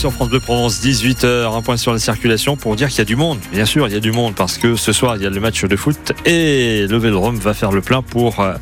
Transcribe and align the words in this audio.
Sur 0.00 0.12
France 0.12 0.28
Bleu 0.28 0.38
Provence, 0.38 0.80
18h, 0.80 1.56
un 1.56 1.60
point 1.60 1.76
sur 1.76 1.92
la 1.92 1.98
circulation 1.98 2.54
pour 2.54 2.76
dire 2.76 2.86
qu'il 2.86 2.98
y 2.98 3.00
a 3.00 3.04
du 3.04 3.16
monde. 3.16 3.40
Bien 3.50 3.64
sûr, 3.64 3.88
il 3.88 3.94
y 3.94 3.96
a 3.96 4.00
du 4.00 4.12
monde 4.12 4.36
parce 4.36 4.56
que 4.56 4.76
ce 4.76 4.92
soir, 4.92 5.16
il 5.16 5.24
y 5.24 5.26
a 5.26 5.28
le 5.28 5.40
match 5.40 5.64
de 5.64 5.74
foot 5.74 6.12
et 6.24 6.86
le 6.86 6.98
Vélodrome 6.98 7.34
va 7.34 7.52
faire 7.52 7.72
le 7.72 7.80
plein 7.80 8.00
pour 8.00 8.38
euh, 8.38 8.54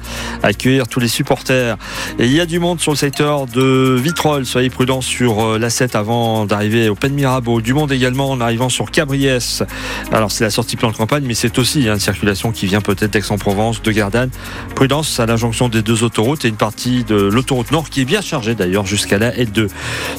accueillir 0.42 0.88
tous 0.88 0.98
les 0.98 1.08
supporters. 1.08 1.76
Et 2.18 2.24
il 2.24 2.32
y 2.32 2.40
a 2.40 2.46
du 2.46 2.58
monde 2.58 2.80
sur 2.80 2.92
le 2.92 2.96
secteur 2.96 3.44
de 3.48 4.00
Vitrolles. 4.02 4.46
Soyez 4.46 4.70
prudents 4.70 5.02
sur 5.02 5.44
euh, 5.44 5.58
la 5.58 5.68
7 5.68 5.94
avant 5.94 6.46
d'arriver 6.46 6.88
au 6.88 6.94
Pen 6.94 7.12
Mirabeau. 7.12 7.60
Du 7.60 7.74
monde 7.74 7.92
également 7.92 8.30
en 8.30 8.40
arrivant 8.40 8.70
sur 8.70 8.90
Cabriès. 8.90 9.62
Alors, 10.12 10.32
c'est 10.32 10.44
la 10.44 10.50
sortie 10.50 10.76
plan 10.76 10.90
de 10.90 10.96
campagne, 10.96 11.24
mais 11.26 11.34
c'est 11.34 11.58
aussi 11.58 11.86
hein, 11.86 11.96
une 11.96 12.00
circulation 12.00 12.50
qui 12.50 12.64
vient 12.64 12.80
peut-être 12.80 13.12
d'Aix-en-Provence, 13.12 13.82
de 13.82 13.92
Gardanne. 13.92 14.30
Prudence 14.74 15.20
à 15.20 15.26
la 15.26 15.36
jonction 15.36 15.68
des 15.68 15.82
deux 15.82 16.02
autoroutes 16.02 16.46
et 16.46 16.48
une 16.48 16.56
partie 16.56 17.04
de 17.04 17.14
l'autoroute 17.14 17.72
nord 17.72 17.90
qui 17.90 18.00
est 18.00 18.06
bien 18.06 18.22
chargée 18.22 18.54
d'ailleurs 18.54 18.86
jusqu'à 18.86 19.18
la 19.18 19.32
L2. 19.32 19.68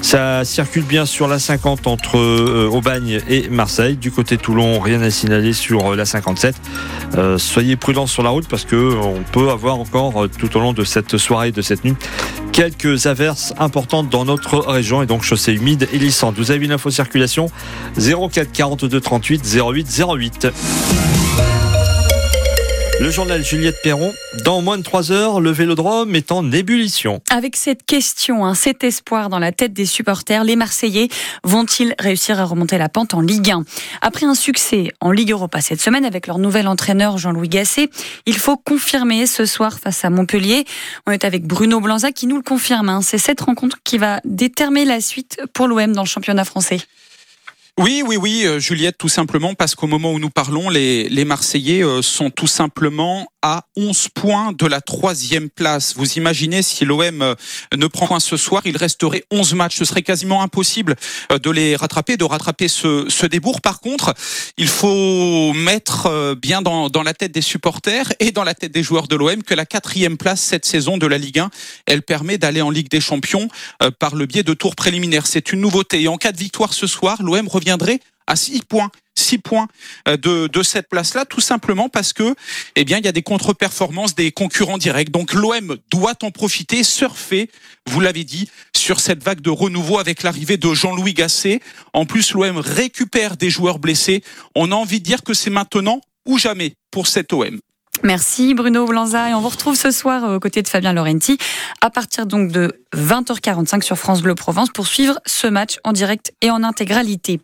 Ça 0.03 0.45
circule 0.45 0.83
bien 0.83 1.06
sur 1.07 1.27
la 1.27 1.39
50 1.39 1.87
entre 1.87 2.17
euh, 2.17 2.69
Aubagne 2.71 3.21
et 3.27 3.49
Marseille. 3.49 3.95
Du 3.95 4.11
côté 4.11 4.37
Toulon, 4.37 4.79
rien 4.79 5.01
à 5.01 5.09
signaler 5.09 5.53
sur 5.53 5.93
euh, 5.93 5.95
la 5.95 6.05
57. 6.05 6.55
Euh, 7.15 7.37
soyez 7.37 7.75
prudents 7.75 8.05
sur 8.05 8.21
la 8.21 8.29
route 8.29 8.47
parce 8.47 8.65
que 8.65 8.95
on 9.01 9.23
peut 9.31 9.49
avoir 9.49 9.79
encore 9.79 10.27
tout 10.37 10.55
au 10.55 10.59
long 10.59 10.73
de 10.73 10.83
cette 10.83 11.17
soirée, 11.17 11.51
de 11.51 11.61
cette 11.61 11.83
nuit, 11.83 11.95
quelques 12.51 13.07
averses 13.07 13.53
importantes 13.57 14.09
dans 14.09 14.25
notre 14.25 14.59
région 14.59 15.01
et 15.01 15.05
donc 15.05 15.23
chaussée 15.23 15.53
humide 15.53 15.87
et 15.93 15.97
lissante. 15.97 16.35
Vous 16.37 16.51
avez 16.51 16.63
une 16.63 16.71
info 16.71 16.91
circulation? 16.91 17.49
04 17.97 18.51
42 18.51 18.99
38 18.99 19.57
08 19.59 20.03
08. 20.17 20.47
Le 22.99 23.11
journal 23.11 23.45
Juliette 23.45 23.79
Perron. 23.83 24.11
Dans 24.43 24.63
moins 24.63 24.79
de 24.79 24.81
3 24.81 25.11
heures, 25.11 25.39
le 25.39 25.51
vélodrome 25.51 26.15
est 26.15 26.31
en 26.31 26.51
ébullition. 26.51 27.21
Avec 27.29 27.55
cette 27.55 27.85
question, 27.85 28.43
hein, 28.43 28.55
cet 28.55 28.83
espoir 28.83 29.29
dans 29.29 29.37
la 29.37 29.51
tête 29.51 29.71
des 29.71 29.85
supporters, 29.85 30.43
les 30.43 30.55
Marseillais 30.55 31.07
vont-ils 31.43 31.93
réussir 31.99 32.39
à 32.39 32.45
remonter 32.45 32.79
la 32.79 32.89
pente 32.89 33.13
en 33.13 33.21
Ligue 33.21 33.51
1 33.51 33.65
Après 34.01 34.25
un 34.25 34.33
succès 34.33 34.91
en 34.99 35.11
Ligue 35.11 35.29
Europa 35.29 35.61
cette 35.61 35.79
semaine 35.79 36.05
avec 36.05 36.25
leur 36.25 36.39
nouvel 36.39 36.67
entraîneur 36.67 37.19
Jean-Louis 37.19 37.49
Gasset, 37.49 37.91
il 38.25 38.35
faut 38.35 38.57
confirmer 38.57 39.27
ce 39.27 39.45
soir 39.45 39.77
face 39.77 40.03
à 40.03 40.09
Montpellier. 40.09 40.65
On 41.05 41.11
est 41.11 41.23
avec 41.23 41.45
Bruno 41.45 41.79
Blanza 41.79 42.11
qui 42.11 42.25
nous 42.25 42.37
le 42.37 42.41
confirme. 42.43 42.89
Hein. 42.89 43.01
C'est 43.03 43.19
cette 43.19 43.41
rencontre 43.41 43.77
qui 43.83 43.99
va 43.99 44.21
déterminer 44.25 44.85
la 44.85 45.01
suite 45.01 45.39
pour 45.53 45.67
l'OM 45.67 45.93
dans 45.93 46.03
le 46.03 46.07
championnat 46.07 46.45
français. 46.45 46.79
Oui, 47.79 48.01
oui, 48.03 48.17
oui, 48.17 48.41
euh, 48.43 48.59
Juliette, 48.59 48.97
tout 48.97 49.07
simplement 49.07 49.53
parce 49.53 49.75
qu'au 49.75 49.85
moment 49.85 50.11
où 50.11 50.17
nous 50.17 50.31
parlons, 50.31 50.67
les, 50.67 51.07
les 51.09 51.25
Marseillais 51.25 51.83
euh, 51.83 52.01
sont 52.01 52.31
tout 52.31 52.47
simplement 52.47 53.27
à 53.43 53.65
11 53.75 54.07
points 54.15 54.51
de 54.51 54.65
la 54.65 54.81
troisième 54.81 55.51
place. 55.51 55.93
Vous 55.95 56.13
imaginez 56.13 56.63
si 56.63 56.85
l'OM 56.85 57.21
euh, 57.21 57.35
ne 57.77 57.85
prend 57.85 58.07
point 58.07 58.19
ce 58.19 58.35
soir, 58.35 58.63
il 58.65 58.77
resterait 58.77 59.25
11 59.29 59.53
matchs. 59.53 59.75
Ce 59.77 59.85
serait 59.85 60.01
quasiment 60.01 60.41
impossible 60.41 60.95
de 61.29 61.51
les 61.51 61.75
rattraper, 61.75 62.17
de 62.17 62.23
rattraper 62.23 62.67
ce, 62.67 63.05
ce 63.09 63.27
débours. 63.27 63.61
Par 63.61 63.79
contre, 63.79 64.15
il 64.57 64.67
faut 64.67 65.53
mettre 65.53 66.35
bien 66.35 66.63
dans, 66.63 66.89
dans 66.89 67.03
la 67.03 67.13
tête 67.13 67.31
des 67.31 67.41
supporters 67.41 68.11
et 68.19 68.31
dans 68.31 68.43
la 68.43 68.55
tête 68.55 68.71
des 68.71 68.81
joueurs 68.81 69.07
de 69.07 69.15
l'OM 69.15 69.43
que 69.43 69.53
la 69.53 69.67
quatrième 69.67 70.17
place 70.17 70.41
cette 70.41 70.65
saison 70.65 70.97
de 70.97 71.05
la 71.05 71.17
Ligue 71.17 71.39
1, 71.39 71.51
elle 71.85 72.01
permet 72.01 72.37
d'aller 72.39 72.61
en 72.61 72.71
Ligue 72.71 72.89
des 72.89 73.01
Champions 73.01 73.49
par 73.99 74.15
le 74.15 74.25
biais 74.25 74.43
de 74.43 74.53
tours 74.53 74.75
préliminaires. 74.75 75.27
C'est 75.27 75.51
une 75.51 75.59
nouveauté. 75.59 76.01
Et 76.01 76.07
en 76.07 76.17
cas 76.17 76.31
de 76.31 76.37
victoire 76.37 76.73
ce 76.73 76.87
soir, 76.87 77.21
l'OM 77.21 77.47
revient 77.47 77.66
viendrait 77.67 77.99
à 78.27 78.35
6 78.37 78.61
points. 78.61 78.91
6 79.15 79.39
points 79.39 79.67
euh, 80.07 80.15
de, 80.15 80.47
de 80.47 80.63
cette 80.63 80.87
place-là, 80.87 81.25
tout 81.25 81.41
simplement 81.41 81.89
parce 81.89 82.13
que, 82.13 82.35
eh 82.75 82.85
bien, 82.85 82.97
il 82.97 83.05
y 83.05 83.07
a 83.09 83.11
des 83.11 83.23
contre-performances 83.23 84.15
des 84.15 84.31
concurrents 84.31 84.77
directs. 84.77 85.11
Donc, 85.11 85.33
l'OM 85.33 85.77
doit 85.91 86.13
en 86.23 86.31
profiter, 86.31 86.83
surfer, 86.83 87.49
vous 87.87 87.99
l'avez 87.99 88.23
dit, 88.23 88.49
sur 88.75 89.01
cette 89.01 89.21
vague 89.21 89.41
de 89.41 89.49
renouveau 89.49 89.99
avec 89.99 90.23
l'arrivée 90.23 90.55
de 90.55 90.73
Jean-Louis 90.73 91.13
Gasset. 91.13 91.59
En 91.91 92.05
plus, 92.05 92.33
l'OM 92.33 92.57
récupère 92.57 93.35
des 93.35 93.49
joueurs 93.49 93.79
blessés. 93.79 94.23
On 94.55 94.71
a 94.71 94.75
envie 94.75 94.99
de 94.99 95.05
dire 95.05 95.23
que 95.23 95.33
c'est 95.33 95.49
maintenant 95.49 95.99
ou 96.25 96.37
jamais 96.37 96.75
pour 96.91 97.07
cet 97.07 97.33
OM. 97.33 97.59
Merci 98.03 98.53
Bruno 98.53 98.85
Blanza 98.85 99.29
et 99.29 99.33
on 99.33 99.41
vous 99.41 99.49
retrouve 99.49 99.75
ce 99.75 99.91
soir 99.91 100.31
aux 100.31 100.39
côtés 100.39 100.61
de 100.61 100.67
Fabien 100.67 100.93
Laurenti 100.93 101.37
à 101.81 101.89
partir 101.89 102.25
donc 102.25 102.51
de 102.51 102.79
20h45 102.95 103.81
sur 103.81 103.97
France 103.97 104.21
Bleu 104.21 104.35
Provence 104.35 104.69
pour 104.69 104.87
suivre 104.87 105.19
ce 105.25 105.47
match 105.47 105.77
en 105.83 105.93
direct 105.93 106.31
et 106.41 106.51
en 106.51 106.63
intégralité. 106.63 107.39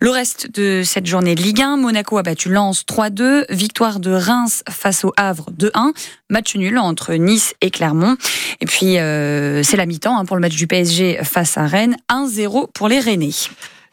Le 0.00 0.10
reste 0.10 0.50
de 0.52 0.82
cette 0.84 1.06
journée 1.06 1.34
de 1.34 1.42
Ligue 1.42 1.60
1, 1.60 1.76
Monaco 1.76 2.18
a 2.18 2.22
battu 2.22 2.48
Lens 2.48 2.84
3-2, 2.88 3.44
victoire 3.50 4.00
de 4.00 4.12
Reims 4.12 4.62
face 4.68 5.04
au 5.04 5.12
Havre 5.16 5.50
2-1, 5.58 5.92
match 6.30 6.56
nul 6.56 6.78
entre 6.78 7.14
Nice 7.14 7.54
et 7.60 7.70
Clermont. 7.70 8.16
Et 8.60 8.66
puis 8.66 8.98
euh, 8.98 9.62
c'est 9.62 9.76
la 9.76 9.86
mi-temps 9.86 10.18
hein, 10.18 10.24
pour 10.24 10.36
le 10.36 10.40
match 10.40 10.56
du 10.56 10.66
PSG 10.66 11.20
face 11.22 11.58
à 11.58 11.66
Rennes, 11.66 11.96
1-0 12.10 12.68
pour 12.72 12.88
les 12.88 13.00
Rennais. 13.00 13.30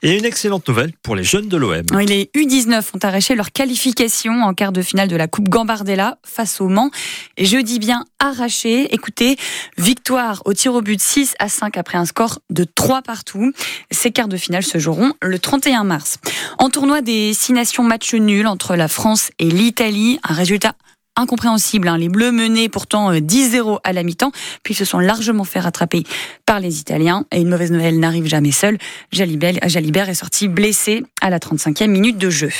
Et 0.05 0.19
une 0.19 0.25
excellente 0.25 0.67
nouvelle 0.67 0.91
pour 1.01 1.15
les 1.15 1.23
jeunes 1.23 1.47
de 1.47 1.57
l'OM. 1.57 1.81
Les 2.07 2.29
U19 2.35 2.83
ont 2.93 2.99
arraché 3.01 3.33
leur 3.33 3.51
qualification 3.51 4.43
en 4.43 4.53
quart 4.53 4.71
de 4.71 4.83
finale 4.83 5.07
de 5.07 5.15
la 5.15 5.27
Coupe 5.27 5.49
Gambardella 5.49 6.19
face 6.23 6.61
au 6.61 6.67
Mans. 6.67 6.91
Et 7.37 7.45
je 7.45 7.57
dis 7.57 7.79
bien 7.79 8.05
arraché. 8.19 8.93
Écoutez, 8.93 9.35
victoire 9.79 10.43
au 10.45 10.53
tir 10.53 10.75
au 10.75 10.83
but 10.83 11.01
6 11.01 11.33
à 11.39 11.49
5 11.49 11.75
après 11.77 11.97
un 11.97 12.05
score 12.05 12.37
de 12.51 12.65
3 12.65 13.01
partout. 13.01 13.51
Ces 13.89 14.11
quarts 14.11 14.27
de 14.27 14.37
finale 14.37 14.61
se 14.61 14.77
joueront 14.77 15.13
le 15.23 15.39
31 15.39 15.83
mars. 15.83 16.19
En 16.59 16.69
tournoi 16.69 17.01
des 17.01 17.33
6 17.33 17.53
nations 17.53 17.81
match 17.81 18.13
nul 18.13 18.45
entre 18.45 18.75
la 18.75 18.87
France 18.87 19.31
et 19.39 19.49
l'Italie, 19.49 20.19
un 20.21 20.35
résultat 20.35 20.75
incompréhensible. 21.15 21.87
Hein. 21.87 21.97
Les 21.97 22.09
Bleus 22.09 22.31
menaient 22.31 22.69
pourtant 22.69 23.11
10-0 23.11 23.55
euh, 23.55 23.77
à 23.83 23.93
la 23.93 24.03
mi-temps, 24.03 24.31
puis 24.63 24.73
se 24.73 24.85
sont 24.85 24.99
largement 24.99 25.43
fait 25.43 25.59
rattraper 25.59 26.03
par 26.45 26.59
les 26.59 26.79
Italiens. 26.79 27.25
Et 27.31 27.41
une 27.41 27.49
mauvaise 27.49 27.71
nouvelle 27.71 27.99
n'arrive 27.99 28.25
jamais 28.25 28.51
seule. 28.51 28.77
Jalibert 29.11 30.09
est 30.09 30.13
sorti 30.13 30.47
blessé 30.47 31.03
à 31.21 31.29
la 31.29 31.39
35e 31.39 31.87
minute 31.87 32.17
de 32.17 32.29
jeu. 32.29 32.51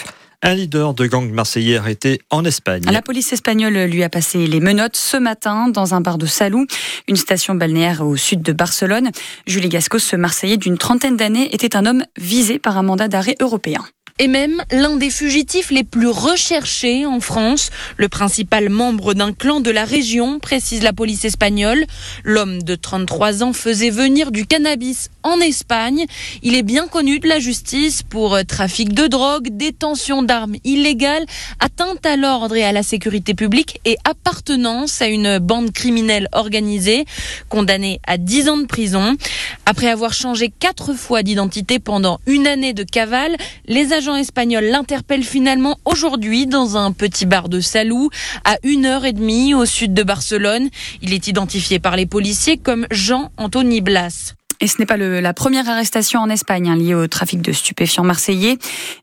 Un 0.42 0.54
leader 0.54 0.94
de 0.94 1.08
gang 1.08 1.28
marseillais 1.32 1.78
arrêté 1.78 2.22
en 2.30 2.46
Espagne. 2.46 2.84
La 2.92 3.02
police 3.02 3.34
espagnole 3.34 3.74
lui 3.86 4.04
a 4.04 4.10
passé 4.10 4.46
les 4.46 4.60
menottes 4.60 4.96
ce 4.96 5.18
matin 5.18 5.70
dans 5.70 5.96
un 5.96 6.02
bar 6.02 6.20
de 6.20 6.28
Salou, 6.28 6.68
une 7.08 7.16
station 7.16 7.56
balnéaire 7.56 8.06
au 8.06 8.16
sud 8.16 8.44
de 8.44 8.54
Barcelone. 8.54 9.10
Julie 9.48 9.70
Gascos, 9.70 10.00
ce 10.00 10.16
Marseillais 10.16 10.58
d'une 10.58 10.78
trentaine 10.78 11.18
d'années, 11.18 11.54
était 11.56 11.76
un 11.76 11.88
homme 11.88 12.04
visé 12.16 12.60
par 12.60 12.78
un 12.78 12.84
mandat 12.84 13.08
d'arrêt 13.08 13.36
européen 13.42 13.84
et 14.18 14.30
même 14.30 14.64
l'un 14.72 14.96
des 14.96 15.10
fugitifs 15.10 15.72
les 15.72 15.84
plus 15.84 16.08
recherchés 16.08 17.06
en 17.06 17.20
France, 17.20 17.70
le 17.98 18.08
principal 18.08 18.70
membre 18.70 19.14
d'un 19.14 19.34
clan 19.34 19.60
de 19.60 19.72
la 19.72 19.84
région, 19.84 20.40
précise 20.40 20.84
la 20.84 20.94
police 20.94 21.26
espagnole. 21.26 21.86
L'homme 22.24 22.64
de 22.64 22.76
33 22.76 23.44
ans 23.44 23.52
faisait 23.52 23.90
venir 23.90 24.32
du 24.32 24.46
cannabis 24.46 25.10
en 25.24 25.42
Espagne. 25.42 26.06
Il 26.44 26.56
est 26.56 26.64
bien 26.64 26.88
connu 26.88 27.20
de 27.20 27.28
la 27.28 27.40
justice 27.40 28.04
pour 28.04 28.38
trafic 28.48 28.94
de 28.94 29.08
drogue, 29.08 29.50
détention 29.52 30.24
d'armes 30.24 30.56
illégales, 30.64 31.26
atteinte 31.60 32.06
à 32.06 32.16
l'ordre 32.16 32.56
et 32.56 32.64
à 32.64 32.72
la 32.72 32.84
sécurité 32.84 33.34
publique 33.34 33.82
et 33.84 33.98
appartenance 34.06 35.02
à 35.02 35.08
une 35.08 35.40
bande 35.40 35.74
criminelle 35.74 36.30
organisée, 36.32 37.04
condamné 37.50 38.00
à 38.08 38.18
10 38.18 38.48
ans 38.48 38.58
de 38.58 38.66
prison. 38.66 39.18
Après 39.66 39.90
avoir 39.90 40.14
changé 40.14 40.54
quatre 40.58 40.94
fois 40.94 41.22
d'identité 41.22 41.80
pendant 41.80 42.22
une 42.28 42.48
année 42.48 42.72
de 42.72 42.84
cavale, 42.84 43.36
les 43.66 43.92
agents 44.06 44.18
espagnols 44.18 44.66
l'interpelle 44.66 45.24
finalement 45.24 45.80
aujourd'hui 45.84 46.46
dans 46.46 46.78
un 46.78 46.92
petit 46.92 47.26
bar 47.26 47.50
de 47.50 47.60
Salou, 47.60 48.12
à 48.44 48.58
une 48.62 48.86
heure 48.86 49.04
et 49.04 49.14
demie 49.14 49.56
au 49.56 49.66
sud 49.66 49.96
de 49.96 50.04
Barcelone. 50.04 50.70
Il 51.02 51.12
est 51.12 51.28
identifié 51.28 51.80
par 51.80 51.96
les 51.96 52.06
policiers 52.06 52.58
comme 52.58 52.86
Jean-Anthony 52.92 53.82
Blas. 53.82 54.36
Et 54.62 54.68
ce 54.68 54.78
n'est 54.78 54.86
pas 54.86 54.98
la 54.98 55.34
première 55.34 55.68
arrestation 55.68 56.20
en 56.20 56.30
Espagne 56.30 56.70
hein, 56.70 56.76
liée 56.76 56.94
au 56.94 57.08
trafic 57.08 57.42
de 57.42 57.52
stupéfiants 57.52 58.04
marseillais. 58.04 58.60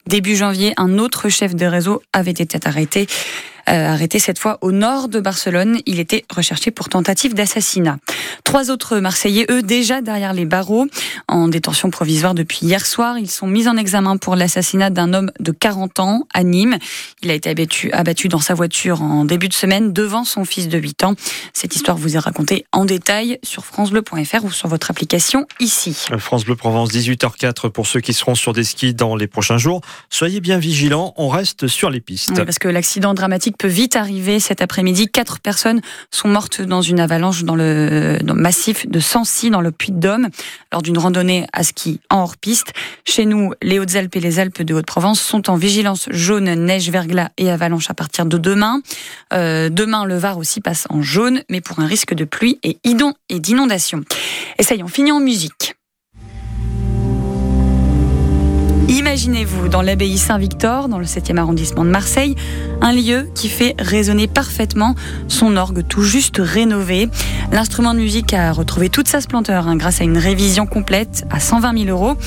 Début 0.06 0.36
janvier, 0.36 0.72
un 0.76 0.98
autre 0.98 1.28
chef 1.28 1.56
de 1.56 1.66
réseau 1.66 2.00
avait 2.12 2.30
été 2.30 2.58
arrêté. 2.64 3.08
Euh, 3.68 3.86
arrêté 3.86 4.18
cette 4.18 4.38
fois 4.38 4.58
au 4.60 4.72
nord 4.72 5.08
de 5.08 5.20
Barcelone. 5.20 5.78
Il 5.86 6.00
était 6.00 6.24
recherché 6.34 6.70
pour 6.70 6.88
tentative 6.88 7.34
d'assassinat. 7.34 7.98
Trois 8.44 8.70
autres 8.70 8.98
Marseillais, 8.98 9.46
eux, 9.50 9.62
déjà 9.62 10.00
derrière 10.00 10.32
les 10.32 10.44
barreaux, 10.44 10.86
en 11.28 11.48
détention 11.48 11.90
provisoire 11.90 12.34
depuis 12.34 12.58
hier 12.62 12.84
soir. 12.84 13.18
Ils 13.18 13.30
sont 13.30 13.46
mis 13.46 13.68
en 13.68 13.76
examen 13.76 14.16
pour 14.16 14.34
l'assassinat 14.34 14.90
d'un 14.90 15.14
homme 15.14 15.30
de 15.38 15.52
40 15.52 16.00
ans 16.00 16.26
à 16.34 16.42
Nîmes. 16.42 16.76
Il 17.22 17.30
a 17.30 17.34
été 17.34 17.50
abattu, 17.50 17.92
abattu 17.92 18.28
dans 18.28 18.40
sa 18.40 18.54
voiture 18.54 19.00
en 19.00 19.24
début 19.24 19.48
de 19.48 19.54
semaine 19.54 19.92
devant 19.92 20.24
son 20.24 20.44
fils 20.44 20.68
de 20.68 20.78
8 20.78 21.04
ans. 21.04 21.14
Cette 21.52 21.76
histoire 21.76 21.96
vous 21.96 22.16
est 22.16 22.18
racontée 22.18 22.66
en 22.72 22.84
détail 22.84 23.38
sur 23.44 23.64
francebleu.fr 23.64 24.44
ou 24.44 24.50
sur 24.50 24.68
votre 24.68 24.90
application 24.90 25.46
ici. 25.60 25.96
France 26.18 26.44
Bleu 26.44 26.56
Provence, 26.56 26.90
18h04 26.90 27.70
pour 27.70 27.86
ceux 27.86 28.00
qui 28.00 28.12
seront 28.12 28.34
sur 28.34 28.52
des 28.52 28.64
skis 28.64 28.94
dans 28.94 29.14
les 29.14 29.28
prochains 29.28 29.58
jours. 29.58 29.82
Soyez 30.10 30.40
bien 30.40 30.58
vigilants, 30.58 31.14
on 31.16 31.28
reste 31.28 31.68
sur 31.68 31.90
les 31.90 32.00
pistes. 32.00 32.44
parce 32.44 32.58
que 32.58 32.68
l'accident 32.68 33.14
dramatique 33.14 33.51
peut 33.52 33.68
vite 33.68 33.96
arriver 33.96 34.40
cet 34.40 34.62
après-midi. 34.62 35.08
Quatre 35.08 35.40
personnes 35.40 35.80
sont 36.10 36.28
mortes 36.28 36.62
dans 36.62 36.82
une 36.82 37.00
avalanche 37.00 37.44
dans 37.44 37.54
le, 37.54 38.18
massif 38.34 38.88
de 38.88 39.00
Sancy, 39.00 39.50
dans 39.50 39.60
le 39.60 39.72
Puy-de-Dôme, 39.72 40.28
lors 40.72 40.82
d'une 40.82 40.98
randonnée 40.98 41.46
à 41.52 41.62
ski 41.62 42.00
en 42.10 42.20
hors-piste. 42.20 42.72
Chez 43.04 43.24
nous, 43.24 43.52
les 43.62 43.78
Hautes-Alpes 43.78 44.16
et 44.16 44.20
les 44.20 44.38
Alpes 44.38 44.62
de 44.62 44.74
Haute-Provence 44.74 45.20
sont 45.20 45.50
en 45.50 45.56
vigilance 45.56 46.08
jaune, 46.10 46.52
neige, 46.54 46.90
verglas 46.90 47.30
et 47.38 47.50
avalanche 47.50 47.90
à 47.90 47.94
partir 47.94 48.26
de 48.26 48.38
demain. 48.38 48.80
Euh, 49.32 49.68
demain, 49.68 50.04
le 50.04 50.16
Var 50.16 50.38
aussi 50.38 50.60
passe 50.60 50.86
en 50.90 51.02
jaune, 51.02 51.42
mais 51.50 51.60
pour 51.60 51.80
un 51.80 51.86
risque 51.86 52.14
de 52.14 52.24
pluie 52.24 52.58
et 52.62 52.76
d'inondation. 53.38 54.02
Et 54.58 54.62
ça 54.62 54.74
en 54.82 55.20
musique. 55.20 55.74
Imaginez-vous 58.92 59.68
dans 59.68 59.80
l'abbaye 59.80 60.18
Saint-Victor, 60.18 60.86
dans 60.90 60.98
le 60.98 61.06
7e 61.06 61.38
arrondissement 61.38 61.86
de 61.86 61.88
Marseille, 61.88 62.36
un 62.82 62.92
lieu 62.92 63.26
qui 63.34 63.48
fait 63.48 63.74
résonner 63.78 64.26
parfaitement 64.26 64.94
son 65.28 65.56
orgue 65.56 65.82
tout 65.88 66.02
juste 66.02 66.36
rénové. 66.38 67.08
L'instrument 67.52 67.94
de 67.94 68.00
musique 68.00 68.34
a 68.34 68.52
retrouvé 68.52 68.90
toute 68.90 69.08
sa 69.08 69.22
splendeur 69.22 69.66
hein, 69.66 69.76
grâce 69.76 70.02
à 70.02 70.04
une 70.04 70.18
révision 70.18 70.66
complète 70.66 71.24
à 71.30 71.40
120 71.40 71.84
000 71.86 71.90
euros. 71.90 72.18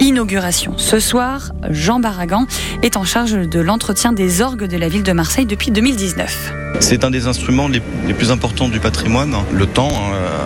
Inauguration 0.00 0.78
ce 0.78 0.98
soir, 0.98 1.52
Jean 1.68 2.00
Barragan 2.00 2.46
est 2.82 2.96
en 2.96 3.04
charge 3.04 3.32
de 3.32 3.60
l'entretien 3.60 4.14
des 4.14 4.40
orgues 4.40 4.64
de 4.64 4.78
la 4.78 4.88
ville 4.88 5.02
de 5.02 5.12
Marseille 5.12 5.46
depuis 5.46 5.72
2019. 5.72 6.54
C'est 6.80 7.04
un 7.04 7.10
des 7.10 7.26
instruments 7.26 7.68
les, 7.68 7.80
plus 8.14 8.30
importants 8.30 8.68
du 8.68 8.80
patrimoine. 8.80 9.34
Le 9.52 9.66
temps 9.66 9.92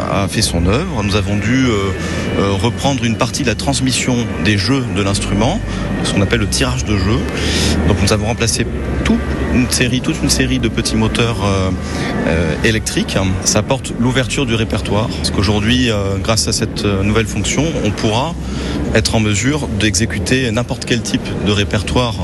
euh, 0.08 0.24
a 0.24 0.28
fait 0.28 0.42
son 0.42 0.66
œuvre. 0.66 1.02
Nous 1.02 1.16
avons 1.16 1.36
dû 1.36 1.66
euh, 1.66 1.90
euh, 2.38 2.52
reprendre 2.52 3.04
une 3.04 3.16
partie 3.16 3.42
de 3.42 3.48
la 3.48 3.54
transmission 3.54 4.16
des 4.44 4.58
jeux 4.58 4.84
de 4.96 5.02
l'instrument, 5.02 5.60
ce 6.04 6.12
qu'on 6.12 6.22
appelle 6.22 6.40
le 6.40 6.48
tirage 6.48 6.84
de 6.84 6.96
jeu. 6.96 7.18
Donc 7.86 7.96
nous 8.02 8.12
avons 8.12 8.26
remplacé 8.26 8.66
toute 9.04 9.20
une 9.54 9.70
série, 9.70 10.00
toute 10.00 10.22
une 10.22 10.30
série 10.30 10.58
de 10.58 10.68
petits 10.68 10.96
moteurs 10.96 11.38
électriques. 12.64 13.16
Ça 13.44 13.60
apporte 13.60 13.94
l'ouverture 13.98 14.44
du 14.44 14.54
répertoire. 14.54 15.08
Parce 15.08 15.30
qu'aujourd'hui, 15.30 15.88
grâce 16.22 16.46
à 16.48 16.52
cette 16.52 16.84
nouvelle 16.84 17.26
fonction, 17.26 17.64
on 17.84 17.90
pourra 17.90 18.34
être 18.94 19.14
en 19.14 19.20
mesure 19.20 19.66
d'exécuter 19.80 20.50
n'importe 20.50 20.84
quel 20.84 21.00
type 21.00 21.26
de 21.46 21.50
répertoire 21.50 22.14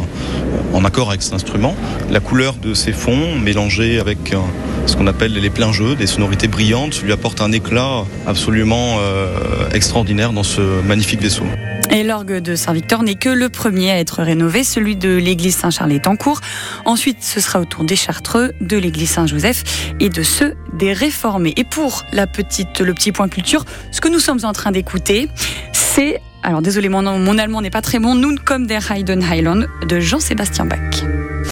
en 0.75 0.85
accord 0.85 1.09
avec 1.09 1.23
cet 1.23 1.33
instrument. 1.33 1.75
La 2.11 2.21
couleur 2.21 2.55
de 2.55 2.75
ces 2.75 2.93
fonds 2.93 3.37
mélangés 3.37 3.99
avec 3.99 4.33
euh, 4.33 4.39
ce 4.87 4.97
qu'on 4.97 5.07
appelle 5.07 5.33
les 5.33 5.51
pleins 5.51 5.73
jeux, 5.73 5.95
des 5.95 6.07
sonorités 6.07 6.49
brillantes, 6.49 7.03
lui 7.03 7.13
apporte 7.13 7.41
un 7.41 7.53
éclat 7.53 8.05
absolument 8.27 8.97
euh, 8.99 9.69
extraordinaire 9.73 10.33
dans 10.33 10.43
ce 10.43 10.61
magnifique 10.83 11.21
vaisseau. 11.21 11.45
Et 11.91 12.03
l'orgue 12.03 12.39
de 12.39 12.57
Saint-Victor 12.57 13.03
n'est 13.03 13.15
que 13.15 13.29
le 13.29 13.49
premier 13.49 13.91
à 13.91 13.99
être 13.99 14.23
rénové, 14.23 14.65
celui 14.65 14.97
de 14.97 15.15
l'église 15.17 15.57
Saint-Charles 15.57 15.93
est 15.93 16.07
en 16.07 16.17
cours. 16.17 16.41
Ensuite, 16.85 17.23
ce 17.23 17.41
sera 17.41 17.61
au 17.61 17.65
tour 17.65 17.85
des 17.85 17.97
Chartreux, 17.97 18.53
de 18.61 18.77
l'église 18.77 19.11
Saint-Joseph 19.11 19.93
et 20.01 20.09
de 20.09 20.23
ceux 20.23 20.55
des 20.73 20.93
réformés. 20.93 21.55
Et 21.57 21.65
pour 21.65 22.05
la 22.13 22.27
petite, 22.27 22.81
le 22.81 22.95
petit 22.95 23.13
point 23.13 23.29
culture, 23.29 23.65
ce 23.93 24.01
que 24.01 24.09
nous 24.09 24.19
sommes 24.19 24.41
en 24.45 24.53
train 24.53 24.73
d'écouter, 24.73 25.29
c'est 25.73 26.21
alors 26.43 26.61
désolé, 26.61 26.91
mon, 26.91 27.03
mon 27.03 27.39
allemand 27.39 27.63
n'est 27.63 27.71
pas 27.71 27.81
très 27.81 27.99
bon. 27.99 28.15
Nun 28.15 28.37
comme 28.37 28.67
der 28.67 28.91
Heiden 28.91 29.23
Highland 29.23 29.67
de 29.89 30.01
Jean-Sébastien 30.01 30.67
Bach. 30.67 31.05